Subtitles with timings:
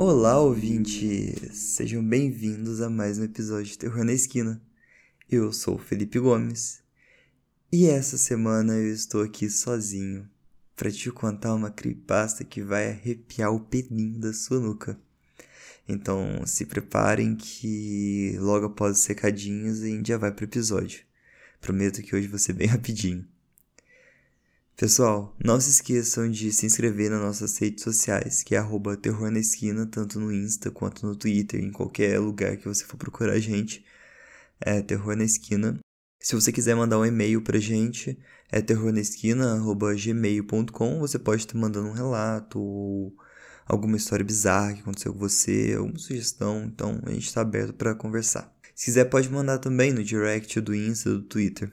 [0.00, 1.58] Olá, ouvintes!
[1.74, 4.62] Sejam bem-vindos a mais um episódio de Terror na Esquina.
[5.28, 6.80] Eu sou o Felipe Gomes
[7.72, 10.30] e essa semana eu estou aqui sozinho
[10.76, 14.96] para te contar uma creepypasta que vai arrepiar o pelinho da sua nuca.
[15.88, 21.00] Então se preparem que logo após os secadinhos a gente já vai pro episódio.
[21.60, 23.26] Prometo que hoje vai ser bem rapidinho.
[24.78, 29.28] Pessoal, não se esqueçam de se inscrever nas nossas redes sociais, que é arroba Terror
[29.28, 33.32] na Esquina, tanto no Insta quanto no Twitter, em qualquer lugar que você for procurar
[33.32, 33.84] a gente.
[34.60, 35.80] É Terror na Esquina.
[36.20, 38.16] Se você quiser mandar um e-mail pra gente,
[38.52, 41.00] é terrornaesquina.gmail.com.
[41.00, 43.12] Você pode estar mandando um relato ou
[43.66, 46.62] alguma história bizarra que aconteceu com você, alguma sugestão.
[46.62, 48.56] Então a gente está aberto para conversar.
[48.76, 51.72] Se quiser, pode mandar também no direct do Insta, do Twitter.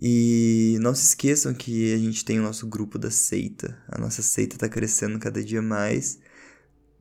[0.00, 3.80] E não se esqueçam que a gente tem o nosso grupo da seita.
[3.88, 6.18] A nossa seita está crescendo cada dia mais.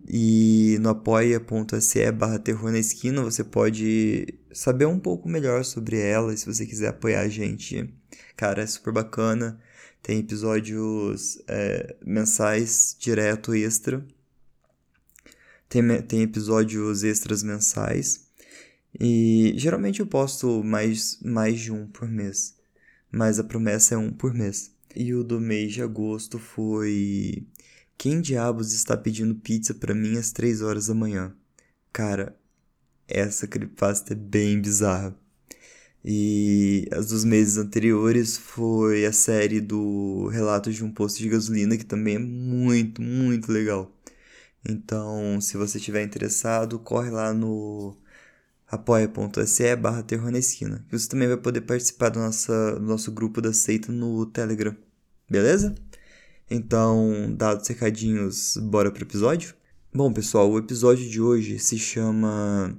[0.08, 6.35] E no apoia.se barra terror na esquina você pode saber um pouco melhor sobre ela.
[6.38, 7.94] Se você quiser apoiar a gente,
[8.35, 9.59] cara, é super bacana.
[10.02, 14.05] Tem episódios é, mensais direto extra.
[15.69, 18.28] Tem, tem episódios extras mensais.
[19.00, 22.61] E geralmente eu posto mais, mais de um por mês
[23.14, 24.72] mas a promessa é um por mês.
[24.95, 27.47] E o do mês de agosto foi:
[27.97, 31.36] Quem diabos está pedindo pizza para mim às 3 horas da manhã?
[31.94, 32.38] Cara,
[33.08, 35.16] essa creepypasta é bem bizarra.
[36.06, 41.78] E as dos meses anteriores foi a série do Relatos de um Posto de Gasolina,
[41.78, 43.91] que também é muito, muito legal.
[44.67, 47.97] Então, se você estiver interessado, corre lá no
[48.73, 50.83] apoia.se barra terror na esquina.
[50.91, 54.75] Você também vai poder participar do, nossa, do nosso grupo da seita no Telegram.
[55.29, 55.75] Beleza?
[56.49, 59.53] Então, dados recadinhos, bora pro episódio?
[59.94, 62.75] Bom, pessoal, o episódio de hoje se chama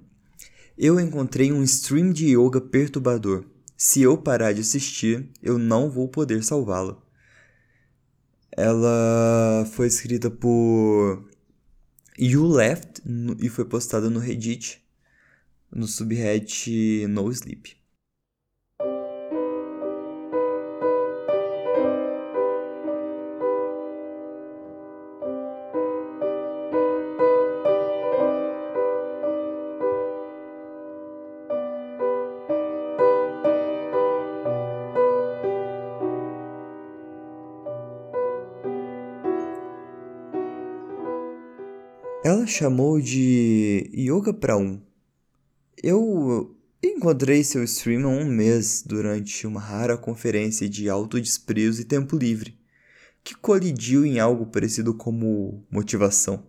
[0.76, 3.44] Eu encontrei um stream de yoga perturbador.
[3.76, 6.98] Se eu parar de assistir, eu não vou poder salvá-la.
[8.50, 11.24] Ela foi escrita por
[12.18, 13.00] You Left
[13.40, 14.83] e foi postada no Reddit
[15.74, 17.76] no subreddit No Sleep.
[42.24, 44.80] Ela chamou de Yoga para um
[45.86, 52.16] eu encontrei seu stream há um mês durante uma rara conferência de autodesprezo e tempo
[52.16, 52.58] livre,
[53.22, 56.46] que colidiu em algo parecido como motivação.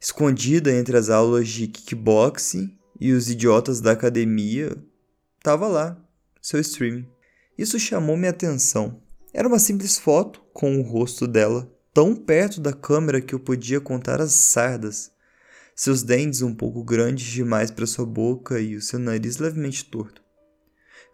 [0.00, 4.76] Escondida entre as aulas de kickboxing e os idiotas da academia,
[5.38, 5.96] estava lá,
[6.42, 7.06] seu stream.
[7.56, 9.00] Isso chamou minha atenção.
[9.32, 13.80] Era uma simples foto com o rosto dela tão perto da câmera que eu podia
[13.80, 15.12] contar as sardas
[15.74, 20.22] seus dentes um pouco grandes demais para sua boca e o seu nariz levemente torto.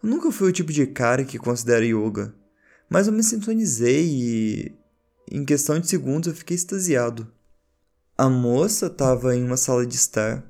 [0.03, 2.35] Eu nunca fui o tipo de cara que considera yoga,
[2.89, 4.77] mas eu me sintonizei e,
[5.31, 7.31] em questão de segundos, eu fiquei extasiado.
[8.17, 10.43] A moça estava em uma sala de estar,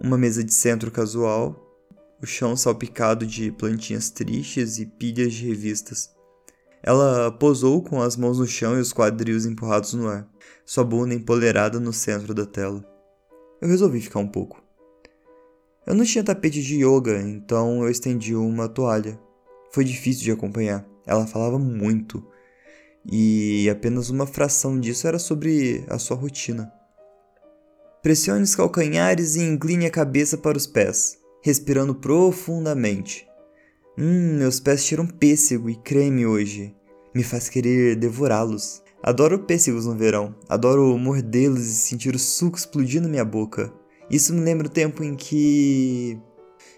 [0.00, 1.58] uma mesa de centro casual,
[2.22, 6.10] o chão salpicado de plantinhas tristes e pilhas de revistas.
[6.82, 10.28] Ela posou com as mãos no chão e os quadris empurrados no ar,
[10.66, 12.91] sua bunda empolerada no centro da tela
[13.62, 14.60] eu resolvi ficar um pouco.
[15.86, 19.18] Eu não tinha tapete de yoga, então eu estendi uma toalha.
[19.72, 20.84] Foi difícil de acompanhar.
[21.06, 22.26] Ela falava muito.
[23.04, 26.72] E apenas uma fração disso era sobre a sua rotina.
[28.02, 33.28] Pressione os calcanhares e incline a cabeça para os pés, respirando profundamente.
[33.96, 36.74] Hum, meus pés tiram pêssego e creme hoje.
[37.14, 38.82] Me faz querer devorá-los.
[39.02, 40.32] Adoro pêssegos no verão.
[40.48, 43.72] Adoro mordê-los e sentir o suco explodir na minha boca.
[44.08, 46.16] Isso me lembra o tempo em que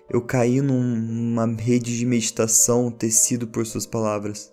[0.08, 4.50] eu caí numa rede de meditação tecido por suas palavras,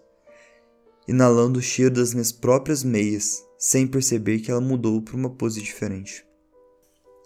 [1.07, 5.61] inalando o cheiro das minhas próprias meias, sem perceber que ela mudou para uma pose
[5.61, 6.25] diferente.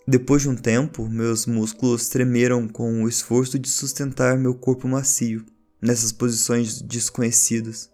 [0.07, 5.44] Depois de um tempo, meus músculos tremeram com o esforço de sustentar meu corpo macio
[5.81, 7.89] nessas posições desconhecidas.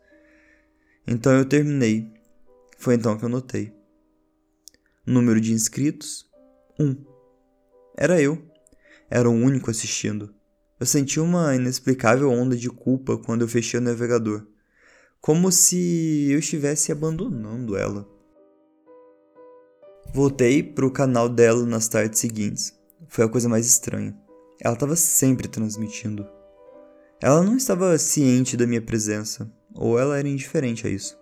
[1.07, 2.11] Então eu terminei
[2.81, 3.71] foi então que eu notei.
[5.05, 6.25] Número de inscritos:
[6.79, 6.83] 1.
[6.83, 7.05] Um.
[7.95, 8.43] Era eu.
[9.07, 10.33] Era o único assistindo.
[10.79, 14.47] Eu senti uma inexplicável onda de culpa quando eu fechei o navegador.
[15.19, 18.09] Como se eu estivesse abandonando ela.
[20.11, 22.73] Voltei pro canal dela nas tardes seguintes.
[23.07, 24.17] Foi a coisa mais estranha.
[24.59, 26.27] Ela estava sempre transmitindo.
[27.21, 31.20] Ela não estava ciente da minha presença, ou ela era indiferente a isso.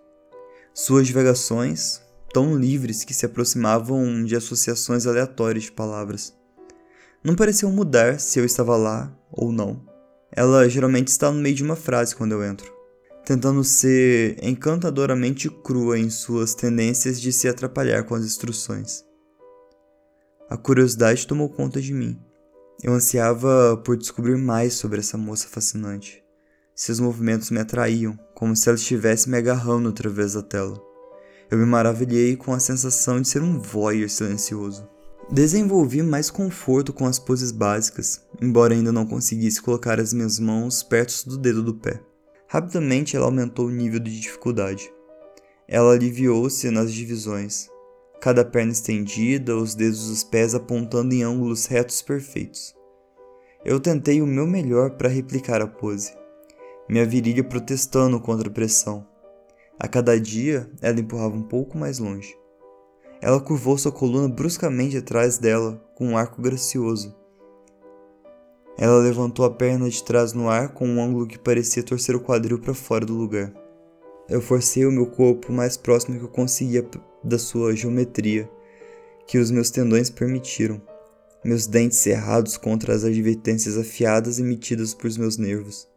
[0.72, 2.00] Suas divagações,
[2.32, 6.32] tão livres que se aproximavam de associações aleatórias de palavras,
[7.24, 9.84] não pareciam mudar se eu estava lá ou não.
[10.32, 12.72] Ela geralmente está no meio de uma frase quando eu entro,
[13.24, 19.04] tentando ser encantadoramente crua em suas tendências de se atrapalhar com as instruções.
[20.48, 22.18] A curiosidade tomou conta de mim.
[22.82, 26.19] Eu ansiava por descobrir mais sobre essa moça fascinante.
[26.82, 30.82] Seus movimentos me atraíam, como se ela estivesse me agarrando através da tela.
[31.50, 34.88] Eu me maravilhei com a sensação de ser um voyeur silencioso.
[35.30, 40.82] Desenvolvi mais conforto com as poses básicas, embora ainda não conseguisse colocar as minhas mãos
[40.82, 42.00] perto do dedo do pé.
[42.48, 44.90] Rapidamente ela aumentou o nível de dificuldade.
[45.68, 47.68] Ela aliviou-se nas divisões,
[48.22, 52.74] cada perna estendida, os dedos dos pés apontando em ângulos retos perfeitos.
[53.66, 56.18] Eu tentei o meu melhor para replicar a pose,
[56.90, 59.06] minha virilha protestando contra a pressão.
[59.78, 62.36] A cada dia ela empurrava um pouco mais longe.
[63.22, 67.14] Ela curvou sua coluna bruscamente atrás dela, com um arco gracioso.
[68.76, 72.20] Ela levantou a perna de trás no ar com um ângulo que parecia torcer o
[72.20, 73.52] quadril para fora do lugar.
[74.28, 76.84] Eu forcei o meu corpo o mais próximo que eu conseguia
[77.22, 78.50] da sua geometria,
[79.28, 80.82] que os meus tendões permitiram,
[81.44, 85.88] meus dentes cerrados contra as advertências afiadas emitidas por meus nervos.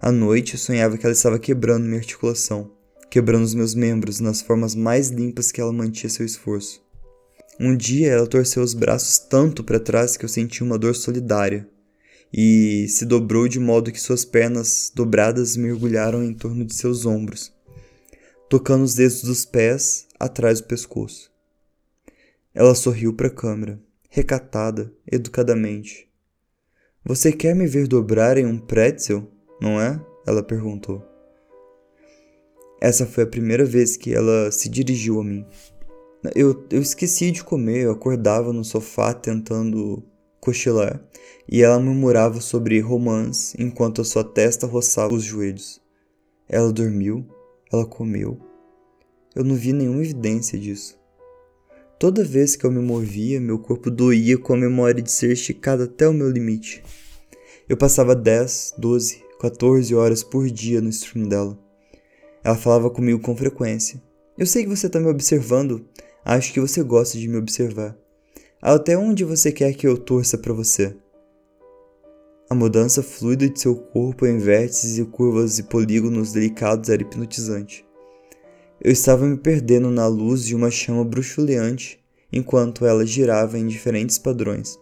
[0.00, 2.76] À noite eu sonhava que ela estava quebrando minha articulação
[3.10, 6.84] quebrando os meus membros nas formas mais limpas que ela mantinha seu esforço.
[7.58, 11.68] Um dia ela torceu os braços tanto para trás que eu senti uma dor solidária,
[12.32, 17.52] e se dobrou de modo que suas pernas dobradas mergulharam em torno de seus ombros,
[18.50, 21.32] tocando os dedos dos pés atrás do pescoço.
[22.52, 26.06] Ela sorriu para a câmera, recatada, educadamente.
[27.04, 30.00] Você quer me ver dobrar em um pretzel, não é?
[30.26, 31.02] Ela perguntou.
[32.80, 35.46] Essa foi a primeira vez que ela se dirigiu a mim.
[36.34, 40.02] Eu, eu esqueci de comer, eu acordava no sofá tentando
[40.40, 41.00] cochilar,
[41.48, 45.80] e ela murmurava sobre romance enquanto a sua testa roçava os joelhos.
[46.48, 47.26] Ela dormiu,
[47.72, 48.38] ela comeu.
[49.34, 50.98] Eu não vi nenhuma evidência disso.
[51.98, 55.84] Toda vez que eu me movia, meu corpo doía com a memória de ser esticado
[55.84, 56.82] até o meu limite.
[57.68, 61.58] Eu passava 10, 12, 14 horas por dia no stream dela.
[62.42, 64.02] Ela falava comigo com frequência.
[64.38, 65.84] Eu sei que você está me observando.
[66.24, 67.96] Acho que você gosta de me observar.
[68.60, 70.96] Até onde você quer que eu torça para você?
[72.48, 77.84] A mudança fluida de seu corpo em vértices e curvas e polígonos delicados era hipnotizante.
[78.80, 81.98] Eu estava me perdendo na luz de uma chama bruxuleante
[82.32, 84.78] enquanto ela girava em diferentes padrões.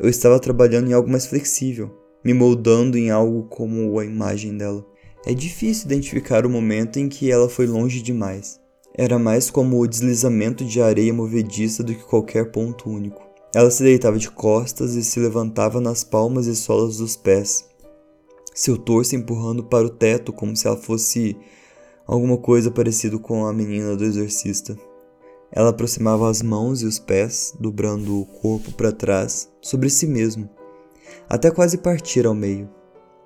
[0.00, 1.90] Eu estava trabalhando em algo mais flexível,
[2.24, 4.84] me moldando em algo como a imagem dela.
[5.26, 8.60] É difícil identificar o momento em que ela foi longe demais.
[8.96, 13.22] Era mais como o deslizamento de areia movediça do que qualquer ponto único.
[13.54, 17.64] Ela se deitava de costas e se levantava nas palmas e solas dos pés,
[18.54, 21.36] seu torso empurrando para o teto como se ela fosse
[22.06, 24.78] alguma coisa parecida com a menina do exorcista.
[25.50, 30.48] Ela aproximava as mãos e os pés, dobrando o corpo para trás sobre si mesmo,
[31.34, 32.70] até quase partir ao meio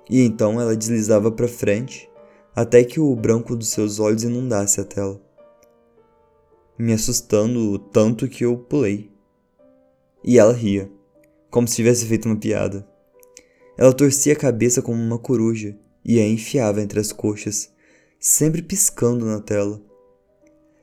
[0.09, 2.09] e então ela deslizava para frente
[2.55, 5.21] até que o branco dos seus olhos inundasse a tela,
[6.77, 9.11] me assustando tanto que eu pulei.
[10.23, 10.91] E ela ria,
[11.51, 12.85] como se tivesse feito uma piada.
[13.77, 17.71] Ela torcia a cabeça como uma coruja e a enfiava entre as coxas,
[18.19, 19.79] sempre piscando na tela,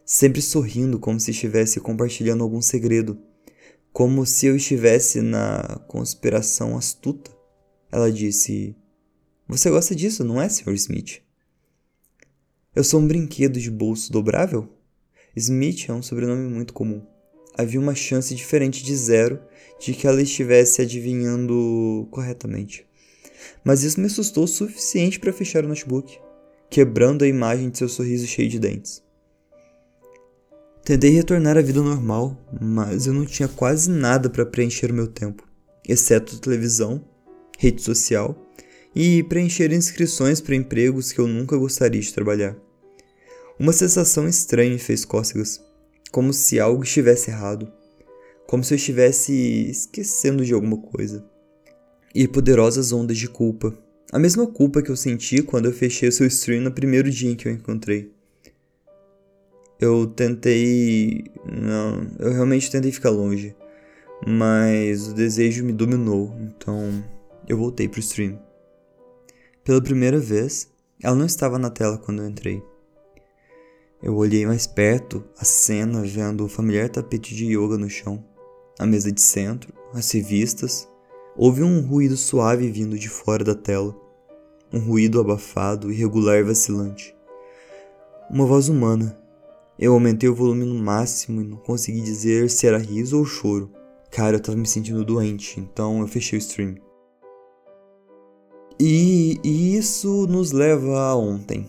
[0.05, 3.19] sempre sorrindo como se estivesse compartilhando algum segredo,
[3.97, 7.31] como se eu estivesse na conspiração astuta.
[7.91, 8.77] Ela disse:
[9.49, 10.75] você gosta disso, não é, Sr.
[10.75, 11.23] Smith?
[12.75, 14.69] Eu sou um brinquedo de bolso dobrável?
[15.35, 17.07] Smith é um sobrenome muito comum.
[17.57, 19.41] Havia uma chance diferente de zero
[19.81, 22.87] de que ela estivesse adivinhando corretamente.
[23.65, 26.19] Mas isso me assustou o suficiente para fechar o notebook,
[26.69, 29.06] quebrando a imagem de seu sorriso cheio de dentes.
[30.87, 35.09] Tentei retornar à vida normal, mas eu não tinha quase nada para preencher o meu
[35.09, 35.43] tempo,
[35.85, 37.05] exceto televisão,
[37.59, 38.41] rede social
[38.95, 42.57] e preencher inscrições para empregos que eu nunca gostaria de trabalhar.
[43.59, 45.61] Uma sensação estranha me fez cócegas,
[46.13, 47.67] como se algo estivesse errado,
[48.47, 49.33] como se eu estivesse
[49.69, 51.29] esquecendo de alguma coisa.
[52.15, 53.77] E poderosas ondas de culpa,
[54.13, 57.33] a mesma culpa que eu senti quando eu fechei o seu stream no primeiro dia
[57.33, 58.15] em que eu encontrei.
[59.79, 61.25] Eu tentei.
[61.45, 63.55] Não, eu realmente tentei ficar longe.
[64.27, 67.05] Mas o desejo me dominou, então
[67.47, 68.39] eu voltei pro stream.
[69.63, 70.71] Pela primeira vez,
[71.03, 72.63] ela não estava na tela quando eu entrei.
[74.03, 78.25] Eu olhei mais perto a cena, vendo o familiar tapete de yoga no chão,
[78.79, 80.89] a mesa de centro, as revistas.
[81.37, 83.95] Houve um ruído suave vindo de fora da tela,
[84.73, 87.15] um ruído abafado, irregular e vacilante.
[88.31, 89.19] Uma voz humana.
[89.79, 93.71] Eu aumentei o volume no máximo e não consegui dizer se era riso ou choro.
[94.11, 96.77] Cara, eu tava me sentindo doente, então eu fechei o stream.
[98.81, 101.69] E, e isso nos leva a ontem.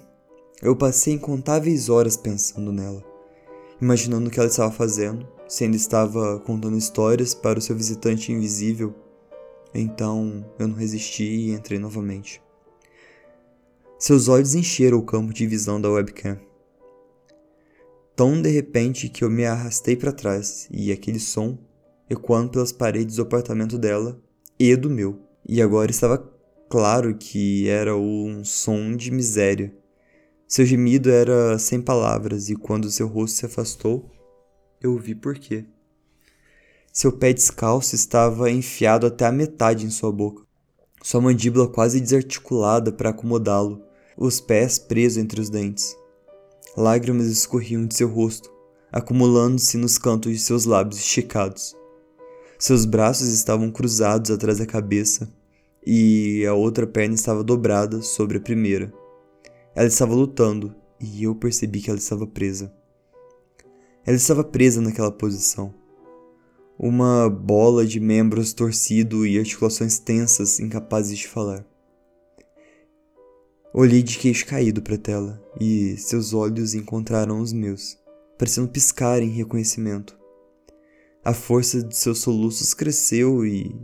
[0.61, 3.03] Eu passei incontáveis horas pensando nela,
[3.81, 8.31] imaginando o que ela estava fazendo, se ainda estava contando histórias para o seu visitante
[8.31, 8.95] invisível.
[9.73, 12.41] Então eu não resisti e entrei novamente.
[13.99, 16.39] Seus olhos encheram o campo de visão da webcam.
[18.17, 21.55] Tão de repente que eu me arrastei para trás e aquele som
[22.09, 24.19] ecoando pelas paredes do apartamento dela
[24.59, 25.19] e do meu.
[25.47, 26.17] E agora estava
[26.67, 29.71] claro que era um som de miséria.
[30.47, 34.09] Seu gemido era sem palavras e quando seu rosto se afastou,
[34.81, 35.65] eu vi por quê.
[36.91, 40.41] Seu pé descalço estava enfiado até a metade em sua boca,
[41.03, 43.83] sua mandíbula quase desarticulada para acomodá-lo,
[44.17, 45.95] os pés presos entre os dentes.
[46.77, 48.53] Lágrimas escorriam de seu rosto,
[48.91, 51.75] acumulando-se nos cantos de seus lábios esticados.
[52.60, 55.27] Seus braços estavam cruzados atrás da cabeça
[55.84, 58.93] e a outra perna estava dobrada sobre a primeira.
[59.74, 62.72] Ela estava lutando e eu percebi que ela estava presa.
[64.05, 65.74] Ela estava presa naquela posição.
[66.77, 71.65] Uma bola de membros torcido e articulações tensas, incapazes de falar.
[73.79, 77.96] Olhei de queixo caído para a tela e seus olhos encontraram os meus,
[78.36, 80.17] parecendo piscar em reconhecimento.
[81.24, 83.79] A força de seus soluços cresceu e.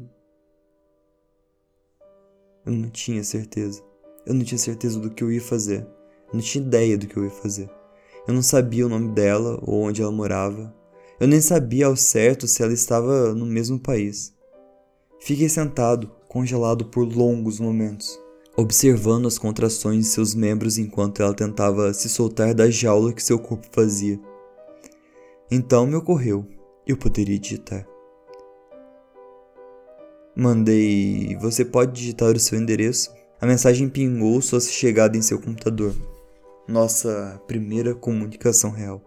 [2.66, 3.84] Eu não tinha certeza.
[4.26, 5.82] Eu não tinha certeza do que eu ia fazer.
[5.82, 7.70] Eu não tinha ideia do que eu ia fazer.
[8.28, 10.76] Eu não sabia o nome dela ou onde ela morava.
[11.20, 14.34] Eu nem sabia ao certo se ela estava no mesmo país.
[15.20, 18.20] Fiquei sentado, congelado por longos momentos,
[18.56, 23.40] observando as contrações de seus membros enquanto ela tentava se soltar da jaula que seu
[23.40, 24.20] corpo fazia.
[25.52, 26.48] Então me ocorreu
[26.86, 27.88] eu poderia digitar.
[30.36, 31.38] Mandei.
[31.38, 33.14] Você pode digitar o seu endereço?
[33.40, 35.94] A mensagem pingou sua chegada em seu computador.
[36.68, 39.02] Nossa primeira comunicação real.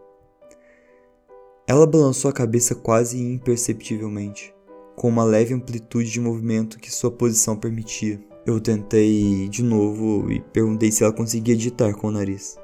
[1.66, 4.54] Ela balançou a cabeça quase imperceptivelmente,
[4.94, 8.20] com uma leve amplitude de movimento que sua posição permitia.
[8.46, 12.56] Eu tentei de novo e perguntei se ela conseguia digitar com o nariz.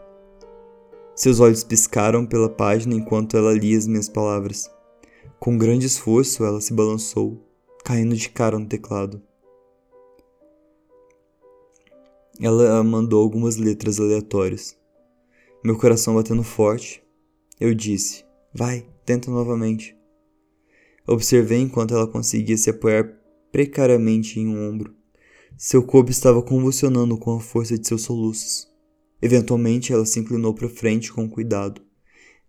[1.13, 4.71] Seus olhos piscaram pela página enquanto ela lia as minhas palavras.
[5.41, 7.45] Com grande esforço, ela se balançou,
[7.85, 9.21] caindo de cara no teclado.
[12.41, 14.79] Ela mandou algumas letras aleatórias.
[15.65, 17.03] Meu coração batendo forte,
[17.59, 18.25] eu disse:
[18.55, 19.97] Vai, tenta novamente.
[21.09, 23.19] Observei enquanto ela conseguia se apoiar
[23.51, 25.02] precariamente em um ombro.
[25.57, 28.69] Seu corpo estava convulsionando com a força de seus soluços.
[29.21, 31.81] Eventualmente, ela se inclinou para frente com cuidado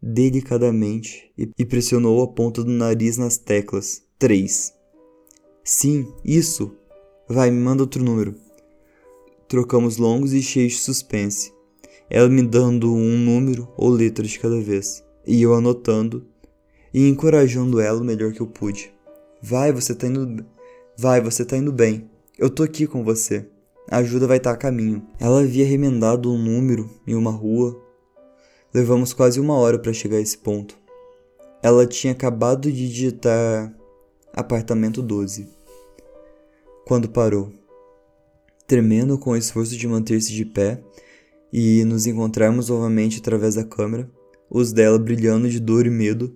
[0.04, 4.04] delicadamente e pressionou a ponta do nariz nas teclas.
[4.20, 4.74] 3.
[5.64, 6.76] Sim, isso.
[7.28, 8.36] Vai, me manda outro número.
[9.48, 11.54] Trocamos longos e cheios de suspense.
[12.10, 16.28] Ela me dando um número ou letra de cada vez, e eu anotando
[16.94, 18.94] e encorajando ela o melhor que eu pude.
[19.42, 20.46] Vai, você tá indo.
[20.98, 22.10] Vai, você tá indo bem.
[22.38, 23.48] Eu tô aqui com você.
[23.90, 25.06] A ajuda vai estar tá a caminho.
[25.20, 27.84] Ela havia remendado um número em uma rua
[28.74, 30.76] Levamos quase uma hora para chegar a esse ponto.
[31.62, 33.72] Ela tinha acabado de digitar
[34.34, 35.48] apartamento 12.
[36.84, 37.52] Quando parou,
[38.66, 40.84] tremendo com o esforço de manter-se de pé
[41.52, 44.10] e nos encontrarmos novamente através da câmera,
[44.50, 46.36] os dela brilhando de dor e medo,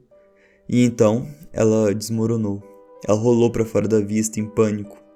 [0.70, 2.62] e então ela desmoronou.
[3.08, 5.06] Ela rolou para fora da vista em pânico.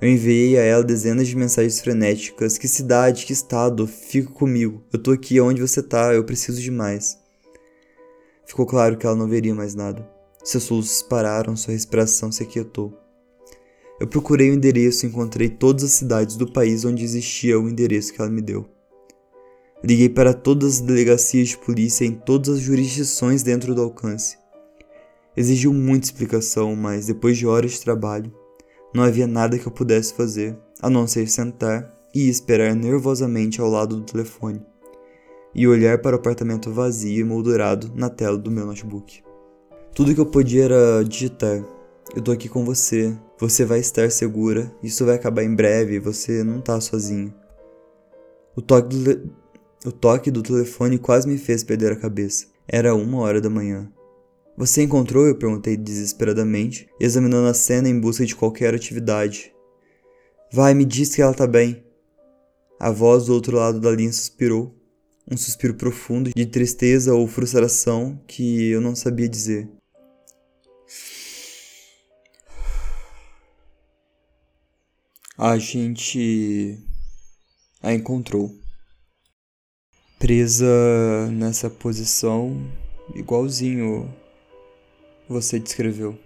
[0.00, 4.82] Eu enviei a ela dezenas de mensagens frenéticas: Que cidade, que estado, fica comigo.
[4.90, 7.18] Eu tô aqui onde você tá, eu preciso de mais.
[8.46, 10.08] Ficou claro que ela não veria mais nada.
[10.42, 12.98] Seus soluços pararam, sua respiração se aquietou.
[14.00, 18.14] Eu procurei o endereço e encontrei todas as cidades do país onde existia o endereço
[18.14, 18.66] que ela me deu.
[19.84, 24.38] Liguei para todas as delegacias de polícia em todas as jurisdições dentro do alcance.
[25.36, 28.34] Exigiu muita explicação, mas depois de horas de trabalho,
[28.94, 33.68] não havia nada que eu pudesse fazer, a não ser sentar e esperar nervosamente ao
[33.68, 34.60] lado do telefone.
[35.52, 39.20] e olhar para o apartamento vazio e moldurado na tela do meu notebook.
[39.92, 41.64] Tudo que eu podia era digitar.
[42.14, 43.16] Eu tô aqui com você.
[43.36, 44.72] Você vai estar segura.
[44.80, 45.98] Isso vai acabar em breve.
[45.98, 47.34] Você não tá sozinho.
[48.54, 49.30] O toque do,
[49.84, 52.46] o toque do telefone quase me fez perder a cabeça.
[52.68, 53.90] Era uma hora da manhã.
[54.56, 55.26] Você encontrou?
[55.26, 59.52] Eu perguntei desesperadamente, examinando a cena em busca de qualquer atividade.
[60.52, 61.84] Vai, me diz que ela tá bem.
[62.78, 64.74] A voz do outro lado da linha suspirou,
[65.30, 69.68] um suspiro profundo de tristeza ou frustração que eu não sabia dizer.
[75.38, 76.78] A gente
[77.82, 78.54] a encontrou.
[80.18, 82.54] Presa nessa posição,
[83.14, 84.12] igualzinho
[85.30, 86.18] você descreveu.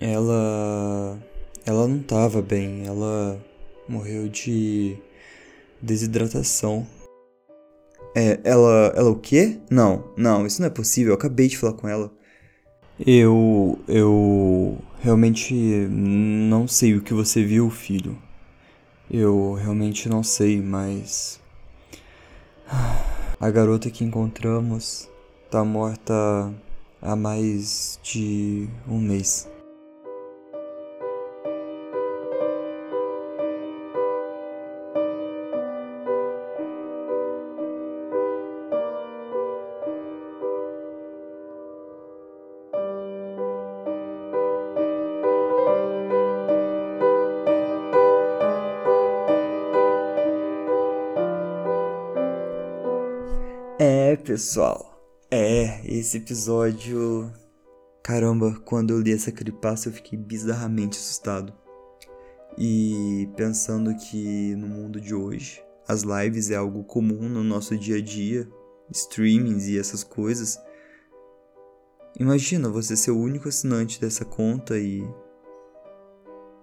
[0.00, 1.18] Ela.
[1.66, 3.40] Ela não tava bem, ela
[3.88, 4.96] morreu de
[5.82, 6.86] desidratação.
[8.14, 8.92] É, ela.
[8.96, 9.58] Ela o quê?
[9.68, 12.12] Não, não, isso não é possível, eu acabei de falar com ela.
[13.04, 13.78] Eu.
[13.88, 14.78] Eu.
[15.00, 18.16] Realmente não sei o que você viu, filho.
[19.10, 21.40] Eu realmente não sei, mas.
[23.40, 25.08] A garota que encontramos
[25.50, 26.54] tá morta
[27.04, 29.48] há mais de um mês.
[53.78, 54.93] É, pessoal.
[55.36, 57.28] É, esse episódio.
[58.04, 61.52] Caramba, quando eu li essa creepypasta eu fiquei bizarramente assustado.
[62.56, 67.96] E pensando que no mundo de hoje, as lives é algo comum no nosso dia
[67.96, 68.48] a dia,
[68.92, 70.56] streamings e essas coisas.
[72.16, 75.02] Imagina você ser o único assinante dessa conta e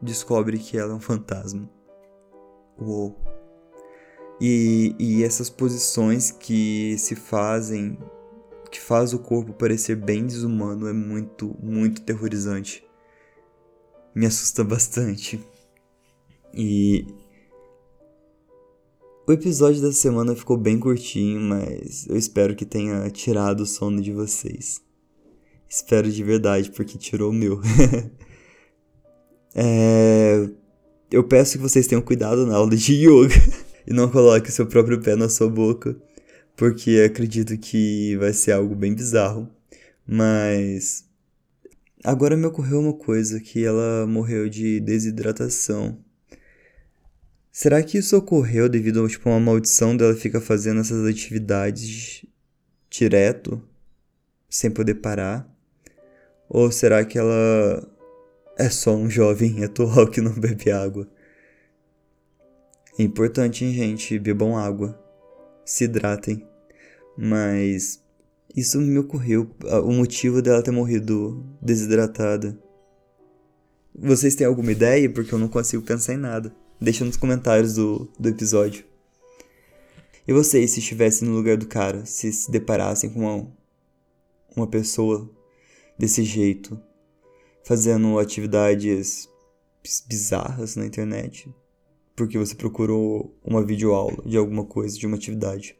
[0.01, 1.69] descobre que ela é um fantasma.
[2.79, 3.19] Uou.
[4.39, 7.99] E, e essas posições que se fazem
[8.71, 12.81] que faz o corpo parecer bem desumano é muito, muito terrorizante.
[14.15, 15.39] Me assusta bastante.
[16.53, 17.05] E.
[19.27, 24.01] O episódio da semana ficou bem curtinho, mas eu espero que tenha tirado o sono
[24.01, 24.81] de vocês.
[25.69, 27.61] Espero de verdade, porque tirou o meu.
[29.53, 30.49] é...
[31.09, 33.35] Eu peço que vocês tenham cuidado na aula de yoga
[33.85, 35.95] e não coloque o seu próprio pé na sua boca
[36.55, 39.49] porque acredito que vai ser algo bem bizarro.
[40.05, 41.05] Mas
[42.03, 45.97] agora me ocorreu uma coisa que ela morreu de desidratação.
[47.51, 52.25] Será que isso ocorreu devido a tipo, uma maldição dela ficar fazendo essas atividades
[52.89, 53.61] direto,
[54.49, 55.49] sem poder parar?
[56.47, 57.89] Ou será que ela
[58.57, 61.07] é só um jovem atual que não bebe água?
[62.99, 64.19] É importante, hein, gente?
[64.19, 65.00] Bebam água.
[65.71, 66.45] Se hidratem.
[67.17, 68.03] Mas
[68.53, 69.49] isso me ocorreu,
[69.85, 72.59] o motivo dela ter morrido desidratada.
[73.95, 75.09] Vocês têm alguma ideia?
[75.09, 76.53] Porque eu não consigo pensar em nada.
[76.79, 78.83] Deixa nos comentários do, do episódio.
[80.27, 83.47] E vocês, se estivessem no lugar do cara, se se deparassem com uma,
[84.53, 85.29] uma pessoa
[85.97, 86.77] desse jeito,
[87.63, 89.29] fazendo atividades
[90.05, 91.49] bizarras na internet,
[92.21, 95.75] porque você procurou uma videoaula de alguma coisa, de uma atividade.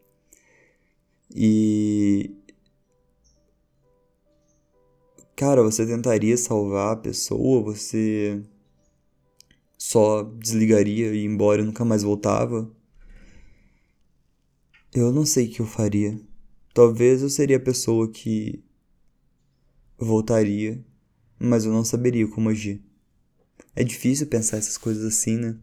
[1.29, 2.35] E.
[5.35, 7.61] Cara, você tentaria salvar a pessoa?
[7.61, 8.41] Você
[9.77, 12.71] só desligaria e ia embora e nunca mais voltava?
[14.91, 16.19] Eu não sei o que eu faria.
[16.73, 18.63] Talvez eu seria a pessoa que
[19.95, 20.83] voltaria,
[21.37, 22.83] mas eu não saberia como agir.
[23.75, 25.55] É difícil pensar essas coisas assim, né?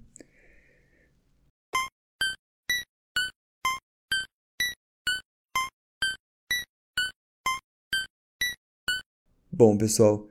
[9.51, 10.29] Bom, pessoal,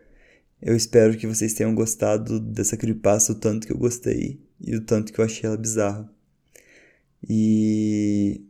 [0.61, 4.81] eu espero que vocês tenham gostado dessa creepypasta o tanto que eu gostei e o
[4.81, 6.11] tanto que eu achei ela bizarra.
[7.27, 8.45] E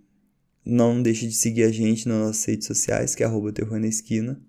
[0.66, 3.88] não deixe de seguir a gente nas nossas redes sociais, que é arroba terror na
[3.88, 4.42] esquina.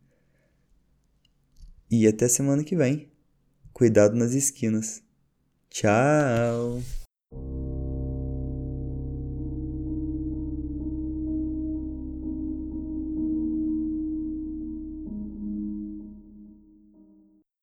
[1.90, 3.08] E até semana que vem.
[3.72, 5.02] Cuidado nas esquinas.
[5.70, 6.82] Tchau!